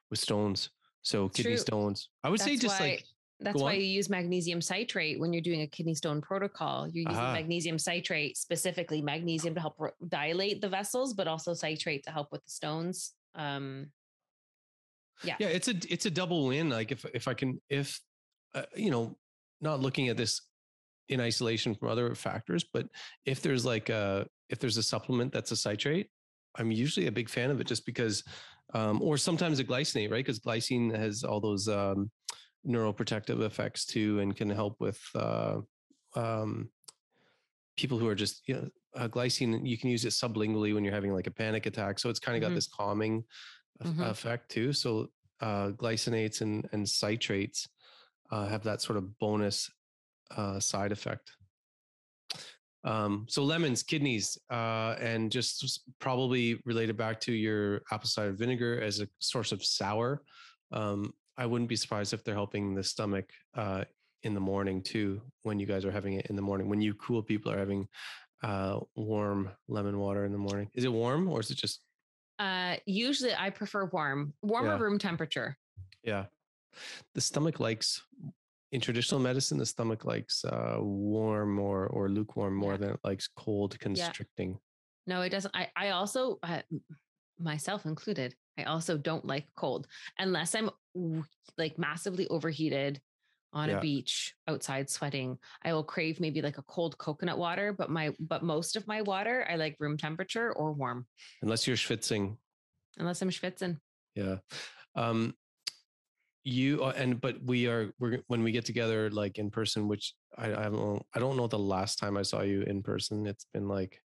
[0.09, 0.69] with stones.
[1.01, 1.57] So kidney true.
[1.57, 2.09] stones.
[2.23, 3.03] I would say just why- like
[3.41, 3.79] That's Go why on.
[3.79, 6.87] you use magnesium citrate when you're doing a kidney stone protocol.
[6.87, 7.33] You're using Aha.
[7.33, 12.31] magnesium citrate, specifically magnesium to help ro- dilate the vessels, but also citrate to help
[12.31, 13.13] with the stones.
[13.35, 13.91] Um,
[15.23, 15.35] Yeah.
[15.39, 17.99] yeah it's a it's a double win like if if i can if
[18.55, 19.17] uh, you know
[19.59, 20.41] not looking at this
[21.09, 22.87] in isolation from other factors but
[23.25, 26.07] if there's like a if there's a supplement that's a citrate
[26.57, 28.23] i'm usually a big fan of it just because
[28.73, 32.09] um or sometimes a glycinate right because glycine has all those um
[32.67, 35.61] neuroprotective effects too and can help with uh
[36.15, 36.71] um
[37.77, 40.93] people who are just you know uh, glycine you can use it sublingually when you're
[40.93, 42.55] having like a panic attack so it's kind of got Mhm.
[42.55, 43.23] this calming
[43.83, 44.01] Mhm.
[44.09, 45.07] effect too so
[45.41, 47.67] uh glycinates and and citrates
[48.31, 49.69] uh, have that sort of bonus
[50.31, 51.37] uh side effect
[52.85, 58.81] um so lemons kidneys uh and just probably related back to your apple cider vinegar
[58.81, 60.23] as a source of sour
[60.71, 63.83] um i wouldn't be surprised if they're helping the stomach uh
[64.23, 66.93] in the morning too when you guys are having it in the morning when you
[66.95, 67.87] cool people are having
[68.43, 71.79] uh warm lemon water in the morning is it warm or is it just
[72.39, 74.83] Uh, usually I prefer warm, warmer Yeah.
[74.83, 75.49] room temperature.
[76.11, 76.25] yeah
[77.15, 77.89] the stomach likes
[78.71, 80.77] in traditional medicine the stomach likes uh
[81.15, 82.81] warm or or lukewarm more Yeah.
[82.81, 84.65] than it likes cold constricting Yeah.
[85.11, 85.55] No, it doesn't.
[85.61, 86.61] I, I also, uh,
[87.39, 90.69] myself included, I also don't like cold unless I'm
[91.57, 92.99] like massively overheated
[93.53, 93.77] on Yeah.
[93.77, 95.37] a beach outside sweating.
[95.63, 99.01] I will crave maybe like a cold coconut water, but my, but most of my
[99.01, 101.07] water, I like room temperature or warm,
[101.41, 102.37] unless you're schwitzing
[102.97, 103.77] unless I'm schwitzing.
[104.15, 104.37] yeah
[104.95, 105.33] um
[106.43, 110.15] you uh, and but we are we're when we get together like in person which
[110.37, 113.25] i i don't know i don't know the last time i saw you in person
[113.27, 114.01] it's been like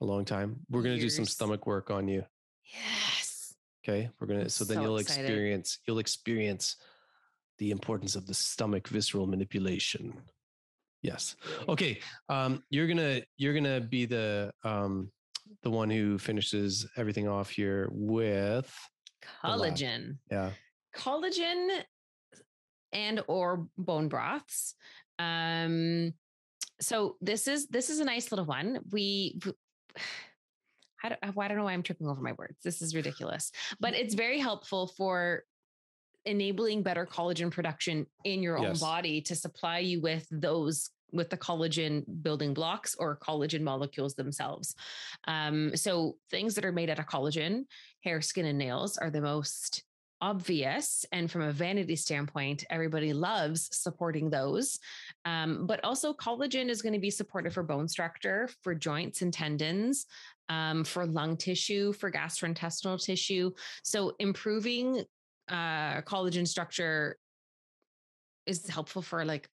[0.00, 2.24] a long time we're going to do some stomach work on you
[2.72, 3.54] Yes.
[3.84, 5.24] okay we're going to I'm so then so you'll excited.
[5.24, 6.76] experience you'll experience
[7.58, 10.14] the importance of the stomach visceral manipulation
[11.02, 11.36] yes
[11.68, 15.10] okay um you're gonna you're gonna be the um
[15.62, 18.72] the one who finishes everything off here with.
[19.44, 20.16] Collagen.
[20.30, 20.50] yeah
[20.96, 21.82] collagen
[22.92, 24.74] and or bone broths
[25.18, 26.12] um
[26.80, 29.56] so this is this is a nice little one we w-
[31.02, 32.56] I don't, I don't know why I'm tripping over my words.
[32.62, 35.44] This is ridiculous, but it's very helpful for
[36.24, 41.36] enabling better collagen production in your own body to supply you with those with the
[41.36, 44.74] collagen building blocks or collagen molecules themselves.
[45.26, 47.66] Um, so things that are made out of collagen,
[48.02, 49.84] hair, skin, and nails are the most
[50.22, 51.04] obvious.
[51.12, 54.78] And from a vanity standpoint, everybody loves supporting those.
[55.26, 59.34] Um, but also, collagen is going to be supportive for bone structure, for joints and
[59.34, 60.06] tendons,
[60.48, 63.50] um, for lung tissue, for gastrointestinal tissue.
[63.82, 65.04] So, improving
[65.48, 67.18] uh, collagen structure
[68.46, 69.48] is helpful for like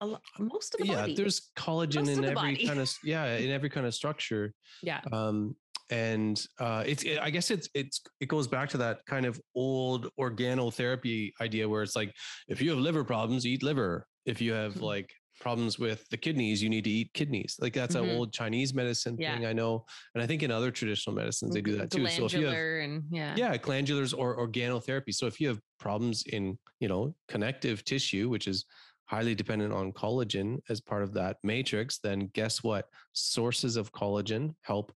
[0.00, 0.96] a lot, most of the body.
[0.96, 1.14] yeah body.
[1.14, 2.66] there's collagen Most in every body.
[2.66, 5.00] kind of yeah in every kind of structure yeah.
[5.12, 5.54] um
[5.90, 9.40] and uh it's it, i guess it's it's it goes back to that kind of
[9.54, 12.12] old organotherapy idea where it's like
[12.48, 14.82] if you have liver problems eat liver if you have Mhm.
[14.82, 18.02] like problems with the kidneys you need to eat kidneys like that's Mhm.
[18.10, 19.34] an old chinese medicine Yeah.
[19.34, 22.26] thing i know and i think in other traditional medicines they do that too so
[22.26, 23.34] if you have and yeah.
[23.36, 28.46] yeah glandulars or organotherapy so if you have problems in you know connective tissue which
[28.46, 28.64] is
[29.06, 34.54] highly dependent on collagen as part of that matrix then guess what sources of collagen
[34.62, 34.92] help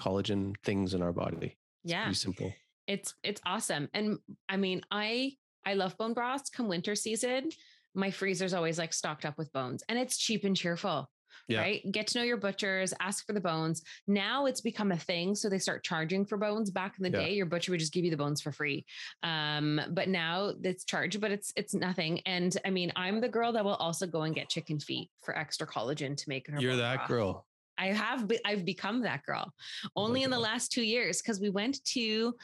[0.00, 2.02] collagen things in our body it's Yeah.
[2.04, 2.52] pretty simple
[2.86, 5.32] it's it's awesome and i mean i
[5.66, 7.50] i love bone broths come winter season
[7.94, 11.10] my freezer's always like stocked up with bones and it's cheap and cheerful
[11.48, 11.60] Yeah.
[11.60, 15.34] right get to know your butchers ask for the bones now it's become a thing
[15.34, 17.26] so they start charging for bones back in the Yeah.
[17.26, 18.84] day your butcher would just give you the bones for free
[19.22, 23.52] um but now it's charged but it's it's nothing and i mean i'm the girl
[23.52, 26.76] that will also go and get chicken feet for extra collagen to make her you're
[26.76, 27.08] that broth.
[27.08, 27.46] girl
[27.78, 29.52] I have be- I've become that girl
[29.84, 32.34] Oh only in the last two years because we went to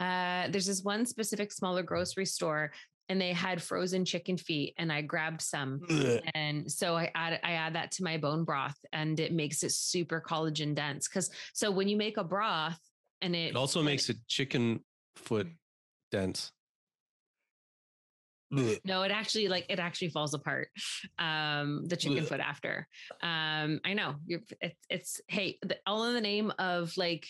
[0.00, 2.72] uh, there's this one specific smaller grocery store
[3.08, 5.80] and they had frozen chicken feet and I grabbed some.
[5.90, 6.20] Ugh.
[6.34, 9.72] and so I add I add that to my bone broth and it makes it
[9.72, 12.78] super collagen dense because so when you make a broth
[13.20, 14.80] and it it also makes it chicken
[15.16, 15.48] foot
[16.10, 16.52] dense
[18.84, 20.68] No, it actually like it actually falls apart.
[21.18, 22.86] Um, the chicken foot after.
[23.22, 27.26] Um, I know you're it's it's hey, the, all in the name of like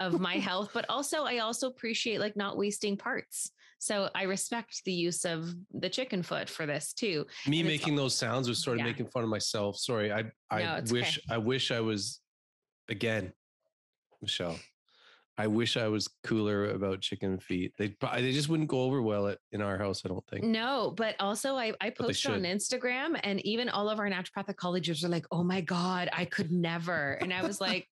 [0.00, 3.50] of my health, but also I also appreciate like not wasting parts.
[3.78, 7.26] So I respect the use of the chicken foot for this too.
[7.46, 8.92] me making those sounds was sort of Yeah.
[8.92, 12.20] making fun of myself sorry i i No, wish i wish i was
[12.88, 13.32] again
[14.20, 14.58] michelle
[15.38, 19.28] i wish i was cooler about chicken feet they they just wouldn't go over well
[19.28, 22.42] at, in our house i don't think No, but also I, I post on.
[22.42, 26.50] Instagram and even all of our naturopathic colleagues are like, oh my God, I could
[26.52, 27.12] never.
[27.20, 27.88] And I was like,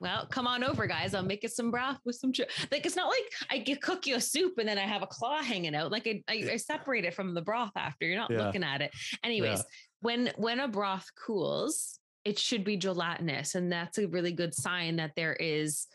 [0.00, 1.14] Well, come on over, guys.
[1.14, 2.32] I'll make you some broth with some
[2.72, 2.84] like.
[2.84, 5.40] It's not like I get cook you a soup and then I have a claw
[5.42, 5.92] hanging out.
[5.92, 8.06] Like I, I, I separate it from the broth after.
[8.06, 8.46] You're not Yeah.
[8.46, 8.90] looking at it.
[9.22, 9.64] Anyways, Yeah.
[10.00, 14.96] when when a broth cools, it should be gelatinous, and that's a really good sign
[14.96, 15.86] that there is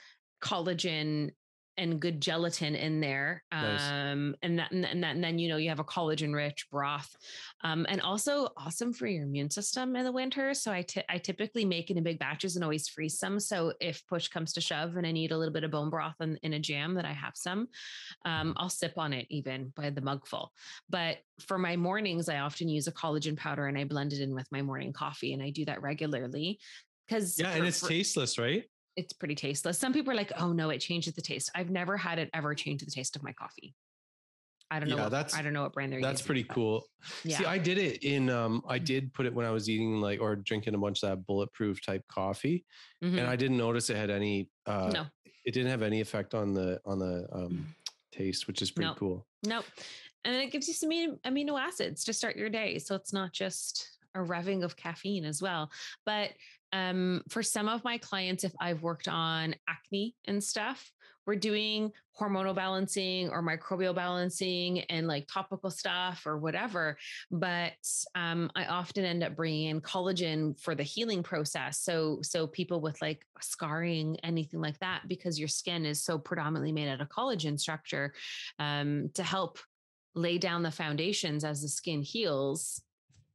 [0.42, 1.32] collagen
[1.80, 3.44] and good gelatin in there.
[3.52, 6.34] Um, and that, and that, and that, and then, you know, you have a collagen
[6.34, 7.16] rich broth.
[7.64, 10.56] Um, and also awesome for your immune system in the winter.
[10.56, 13.40] So I I typically make it in big batches and always freeze some.
[13.40, 16.16] So if push comes to shove and I need a little bit of bone broth
[16.20, 17.68] in, in a jam that I have some,
[18.26, 20.54] um, I'll sip on it even by the mugful.
[20.90, 24.34] But for my mornings, I often use a collagen powder and I blend it in
[24.34, 25.34] with my morning coffee.
[25.34, 26.60] And I do that regularly
[27.08, 28.64] because Yeah, and it's tasteless, right?
[28.98, 29.78] It's pretty tasteless.
[29.80, 32.54] Some people are like, "Oh no, it changes the taste." I've never had it ever
[32.56, 33.74] change the taste of my coffee.
[34.70, 34.98] I don't know.
[34.98, 36.84] Yeah, what, that's- I don't know what brand they're That's using, pretty cool.
[37.24, 37.38] Yeah.
[37.38, 40.20] See, I did it in um I did put it when I was eating like
[40.20, 42.66] or drinking a bunch of that bulletproof type coffee
[43.02, 43.18] Mhm.
[43.20, 45.06] and I didn't notice it had any uh no,
[45.46, 47.74] it didn't have any effect on the on the um
[48.12, 48.96] taste, which is pretty No.
[48.96, 49.28] cool.
[49.46, 49.64] no,
[50.26, 53.14] and then it gives you some amino- amino acids to start your day, so it's
[53.14, 55.72] not just a revving of caffeine as well.
[56.06, 56.32] But
[56.74, 60.92] um, for some of my clients, if I've worked on acne and stuff,
[61.28, 66.98] we're doing hormonal balancing or microbial balancing and like topical stuff or whatever.
[67.30, 67.74] But
[68.16, 71.82] um, I often end up bringing in collagen for the healing process.
[71.82, 76.72] So, so people with like scarring, anything like that, because your skin is so predominantly
[76.72, 78.14] made out of collagen structure,
[78.58, 79.60] um, to help
[80.16, 82.82] lay down the foundations as the skin heals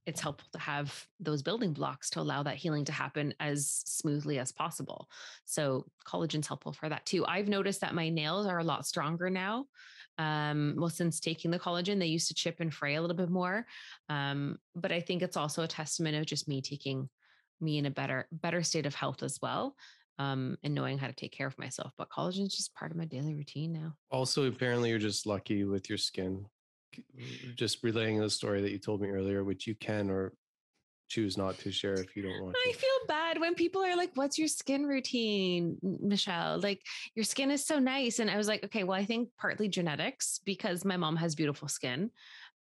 [0.07, 4.39] it's helpful to have those building blocks to allow that healing to happen as smoothly
[4.39, 5.09] as possible.
[5.45, 7.25] So collagen's helpful for that too.
[7.27, 9.67] I've noticed that my nails are a lot stronger now.
[10.19, 13.31] Um, well, since taking the collagen, they used to chip and fray a little bit
[13.31, 13.65] more.
[14.09, 17.09] Um, but I think it's also a testament of just me taking
[17.61, 19.77] me in a better, better state of health as well.
[20.19, 21.91] Um, and knowing how to take care of myself.
[21.97, 23.95] But collagen is just part of my daily routine now.
[24.11, 26.47] Also, apparently you're just lucky with your skin.
[26.95, 27.05] C-
[27.55, 30.33] Just relaying the story that you told me earlier, which you can or
[31.09, 32.79] choose not to share if you don't want I to.
[32.79, 36.59] feel bad when people are like, What's your skin routine, Michelle?
[36.59, 36.81] Like,
[37.15, 38.19] your skin is so nice.
[38.19, 41.69] And I was like, Okay, well, I think partly genetics because my mom has beautiful
[41.69, 42.11] skin.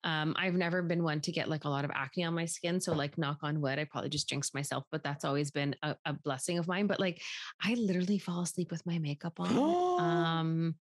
[0.05, 2.81] Um, I've never been one to get like a lot of acne on my skin.
[2.81, 5.97] So, like, knock on wood, I probably just jinxed myself, but that's always been a,
[6.05, 6.89] a blessing of mine.
[6.89, 7.23] But like,
[7.63, 9.57] I literally fall asleep with my makeup on.
[10.01, 10.75] um,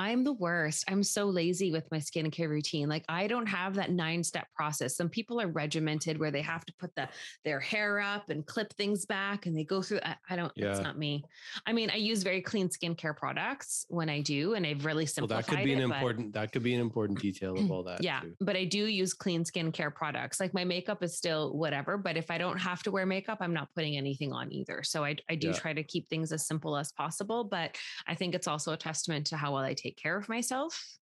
[0.00, 0.84] I'm the worst.
[0.88, 2.88] I'm so lazy with my skincare routine.
[2.88, 4.96] Like I don't have that nine step process.
[4.96, 7.06] Some people are regimented where they have to put the
[7.44, 10.70] their hair up and clip things back and they go through I, I don't Yeah.
[10.70, 11.22] it's not me.
[11.66, 15.34] I mean, I use very clean skincare products when I do and I've really simplified
[15.34, 17.70] well, that could be an it, but- important that could be an important detail of
[17.70, 18.02] all that.
[18.02, 18.34] yeah, too.
[18.40, 20.40] but I do use clean skincare products.
[20.40, 23.52] Like my makeup is still whatever, but if I don't have to wear makeup, I'm
[23.52, 24.82] not putting anything on either.
[24.82, 25.52] So I, I do Yeah.
[25.52, 27.44] try to keep things as simple as possible.
[27.44, 30.98] But I think it's also a testament to how well I take care of myself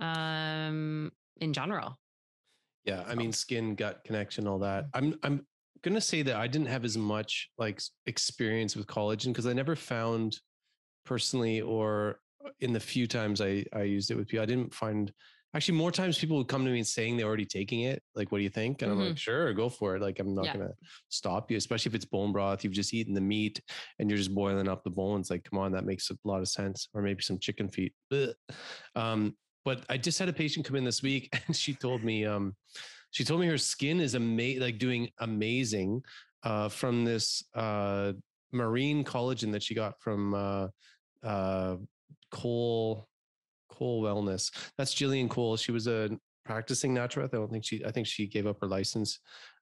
[0.00, 1.98] um, in general.
[2.84, 4.84] Yeah, I mean skin, gut connection, all that.
[4.84, 4.90] Mm.
[4.94, 5.46] I'm I'm
[5.82, 9.76] gonna say that I didn't have as much like experience with collagen because I never
[9.76, 10.38] found
[11.04, 14.74] personally or uh, in the few times I I used it with people, I didn't
[14.74, 15.12] find
[15.54, 18.02] actually more times people would come to me and saying they're already taking it.
[18.14, 18.82] Like, what do you think?
[18.82, 20.02] And I'm like, sure, go for it.
[20.02, 20.58] Like, I'm not Mm-hmm.
[20.58, 20.64] Yeah.
[20.64, 20.74] gonna
[21.08, 22.64] stop you, especially if it's bone broth.
[22.64, 23.60] You've just eaten the meat
[23.98, 25.30] and you're just boiling up the bones.
[25.30, 26.88] Like, come on, that makes a lot of sense.
[26.94, 27.92] Or maybe some chicken feet.
[28.94, 32.24] Um, but I just had a patient come in this week and she told me,
[32.24, 32.54] um,
[33.10, 36.02] she told me her skin is amazing, like doing amazing
[36.42, 38.12] uh, from this uh,
[38.52, 40.68] marine collagen that she got from uh,
[41.22, 41.76] uh,
[42.30, 43.08] Cole
[43.78, 44.50] Cole Wellness.
[44.76, 45.56] That's Jillian Cole.
[45.56, 46.10] She was a
[46.44, 47.34] practicing naturopath.
[47.34, 47.84] I don't think she.
[47.84, 49.20] I think she gave up her license.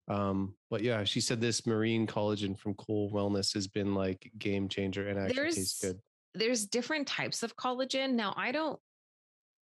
[0.08, 4.68] Um, but yeah, she said this marine collagen from Cole Wellness has been like game
[4.68, 5.98] changer and actually tastes good.
[6.34, 8.12] There's different types of collagen.
[8.14, 8.78] Now, I don't.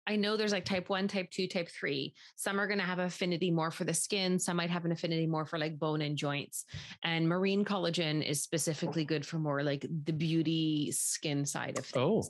[0.05, 2.13] I know there's like type one, type two, type three.
[2.35, 4.37] Some are going to have affinity more for the skin.
[4.37, 6.65] Some might have an affinity more for like bone and joints.
[7.03, 12.03] And marine collagen is specifically good for more like the beauty skin side of things.
[12.03, 12.23] Oh,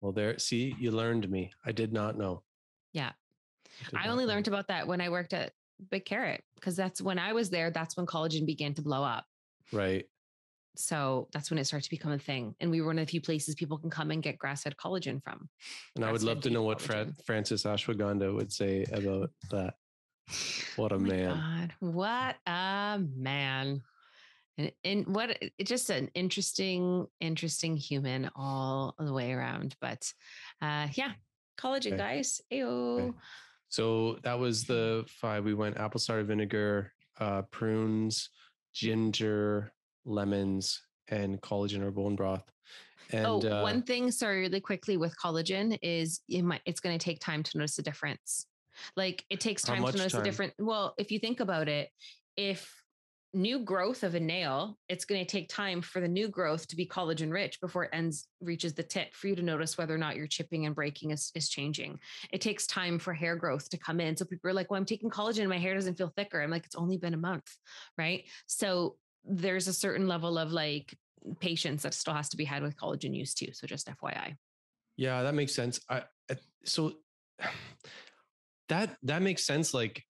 [0.00, 0.38] well, there.
[0.38, 1.52] See, you learned me.
[1.64, 2.42] I did not know.
[2.92, 3.12] Yeah.
[3.90, 4.32] did I only know.
[4.32, 5.52] learned about that when I worked at
[5.90, 7.70] Big Carrot because that's when I was there.
[7.70, 9.24] That's when collagen began to blow up.
[9.72, 10.06] Right.
[10.76, 12.54] So that's when it starts to become a thing.
[12.60, 14.76] And we were one of the few places people can come and get grass fed
[14.76, 15.48] collagen from.
[15.96, 16.80] And I would love to know what.
[16.80, 19.74] Fran- Francis Ashwagandha would say about that.
[20.76, 21.28] What a Oh man.
[21.34, 23.82] God, what a man.
[24.58, 29.76] And, and what it's just an interesting, interesting human all the way around.
[29.80, 30.12] But
[30.60, 31.12] uh yeah,
[31.58, 31.96] collagen Okay.
[31.96, 32.40] guys.
[32.52, 33.14] Ayo.
[33.68, 35.44] So that was the five.
[35.44, 38.30] We went apple cider vinegar, uh, prunes,
[38.72, 39.72] ginger,
[40.04, 42.50] lemons, and collagen or bone broth.
[43.10, 46.98] And oh, uh, one thing, sorry, really quickly with collagen is it might it's going
[46.98, 48.46] to take time to notice a difference.
[48.96, 50.20] Like it takes time to notice time?
[50.20, 50.54] a different.
[50.58, 51.90] Well, if you think about it,
[52.36, 52.77] if
[53.34, 56.76] new growth of a nail, it's going to take time for the new growth to
[56.76, 59.98] be collagen rich before it ends reaches the tip for you to notice whether or
[59.98, 61.98] not your chipping and breaking is, is changing.
[62.32, 64.16] It takes time for hair growth to come in.
[64.16, 66.40] So people are like, well, I'm taking collagen, and my hair doesn't feel thicker.
[66.40, 67.54] I'm like, it's only been a month,
[67.98, 68.24] right?
[68.46, 70.96] So there's a certain level of like
[71.40, 73.52] patience that still has to be had with collagen use too.
[73.52, 74.36] So just FYI.
[74.96, 75.80] Yeah, that makes sense.
[75.88, 76.94] I, I so
[78.68, 80.04] that that makes sense like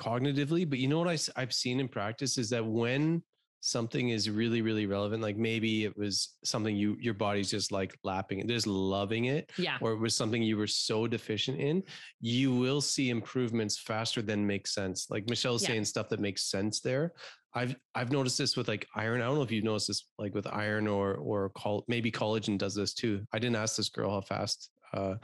[0.00, 3.22] cognitively, but you know what I, I've seen in practice is that when
[3.62, 7.94] something is really really relevant, like maybe it was something you your body's just like
[8.02, 9.76] lapping it, just loving it, Yeah.
[9.82, 11.82] or it was something you were so deficient in,
[12.20, 15.08] you will see improvements faster than makes sense.
[15.10, 15.68] Like Michelle's Yeah.
[15.68, 17.12] saying stuff that makes sense there.
[17.54, 19.20] I've I've noticed this with like iron.
[19.20, 22.56] I don't know if you've noticed this like with iron or or col- maybe collagen
[22.56, 23.26] does this too.
[23.34, 25.14] I didn't ask this girl how fast uh,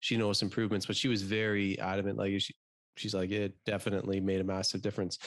[0.00, 2.16] she noticed improvements, but she was very adamant.
[2.18, 2.54] Like she,
[2.96, 5.18] she's like it definitely made a massive difference.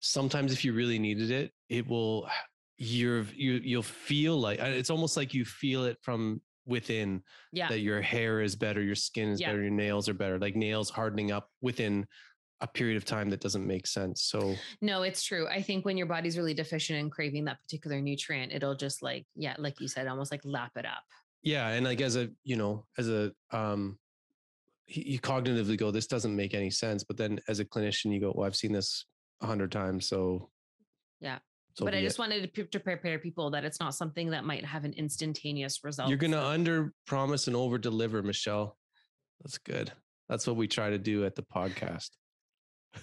[0.00, 2.28] Sometimes if you really needed it, it will.
[2.78, 7.68] You're you you'll feel like uh, it's almost like you feel it from within Yeah.
[7.68, 9.48] that your hair is better, your skin is Yeah.
[9.48, 12.06] better, your nails are better, like nails hardening up within
[12.60, 14.22] a period of time that doesn't make sense.
[14.22, 15.46] So No, it's true.
[15.48, 19.26] I think when your body's really deficient and craving that particular nutrient, it'll just like,
[19.36, 21.02] yeah, like you said, almost like lap it up.
[21.42, 23.98] yeah, and like as a you know as a um,
[24.86, 28.32] you cognitively go, this doesn't make any sense, but then as a clinician, you go,
[28.34, 29.06] well, I've seen this
[29.40, 30.50] a hundred times, so
[31.20, 31.38] Yeah.
[31.74, 32.20] so but I just it.
[32.20, 36.08] wanted to, to prepare people that it's not something that might have an instantaneous result.
[36.08, 38.76] you're gonna So- under promise and over deliver, Michelle.
[39.42, 39.92] That's good.
[40.28, 42.10] That's what we try to do at the podcast.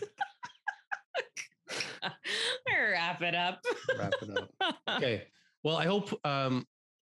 [2.92, 3.60] wrap it up.
[3.98, 4.76] Wrap it up.
[4.98, 5.24] okay.
[5.64, 6.66] Well, I hope um,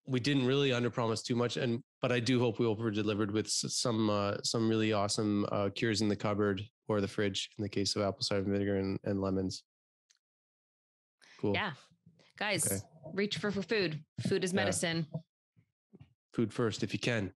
[0.06, 3.48] we didn't really underpromise too much, and but I do hope we over delivered with
[3.48, 7.68] some uh, some really awesome uh, cures in the cupboard or the fridge in the
[7.68, 9.62] case of apple cider vinegar and, and lemons.
[11.40, 11.54] Cool.
[11.54, 11.72] Yeah.
[12.38, 12.80] Guys, Okay.
[13.12, 14.02] reach for, for food.
[14.28, 14.56] Food is Yeah.
[14.56, 15.06] medicine.
[16.32, 17.32] Food first, if you can.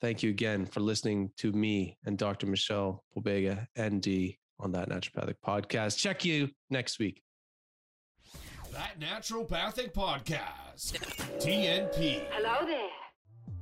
[0.00, 2.46] Thank you again for listening to me and Dr.
[2.46, 5.98] Michelle Pobega, ND, on that naturopathic podcast.
[5.98, 7.22] Check you next week.
[8.76, 10.98] That Naturopathic Podcast.
[11.40, 12.26] TNP.
[12.30, 13.05] Hello there.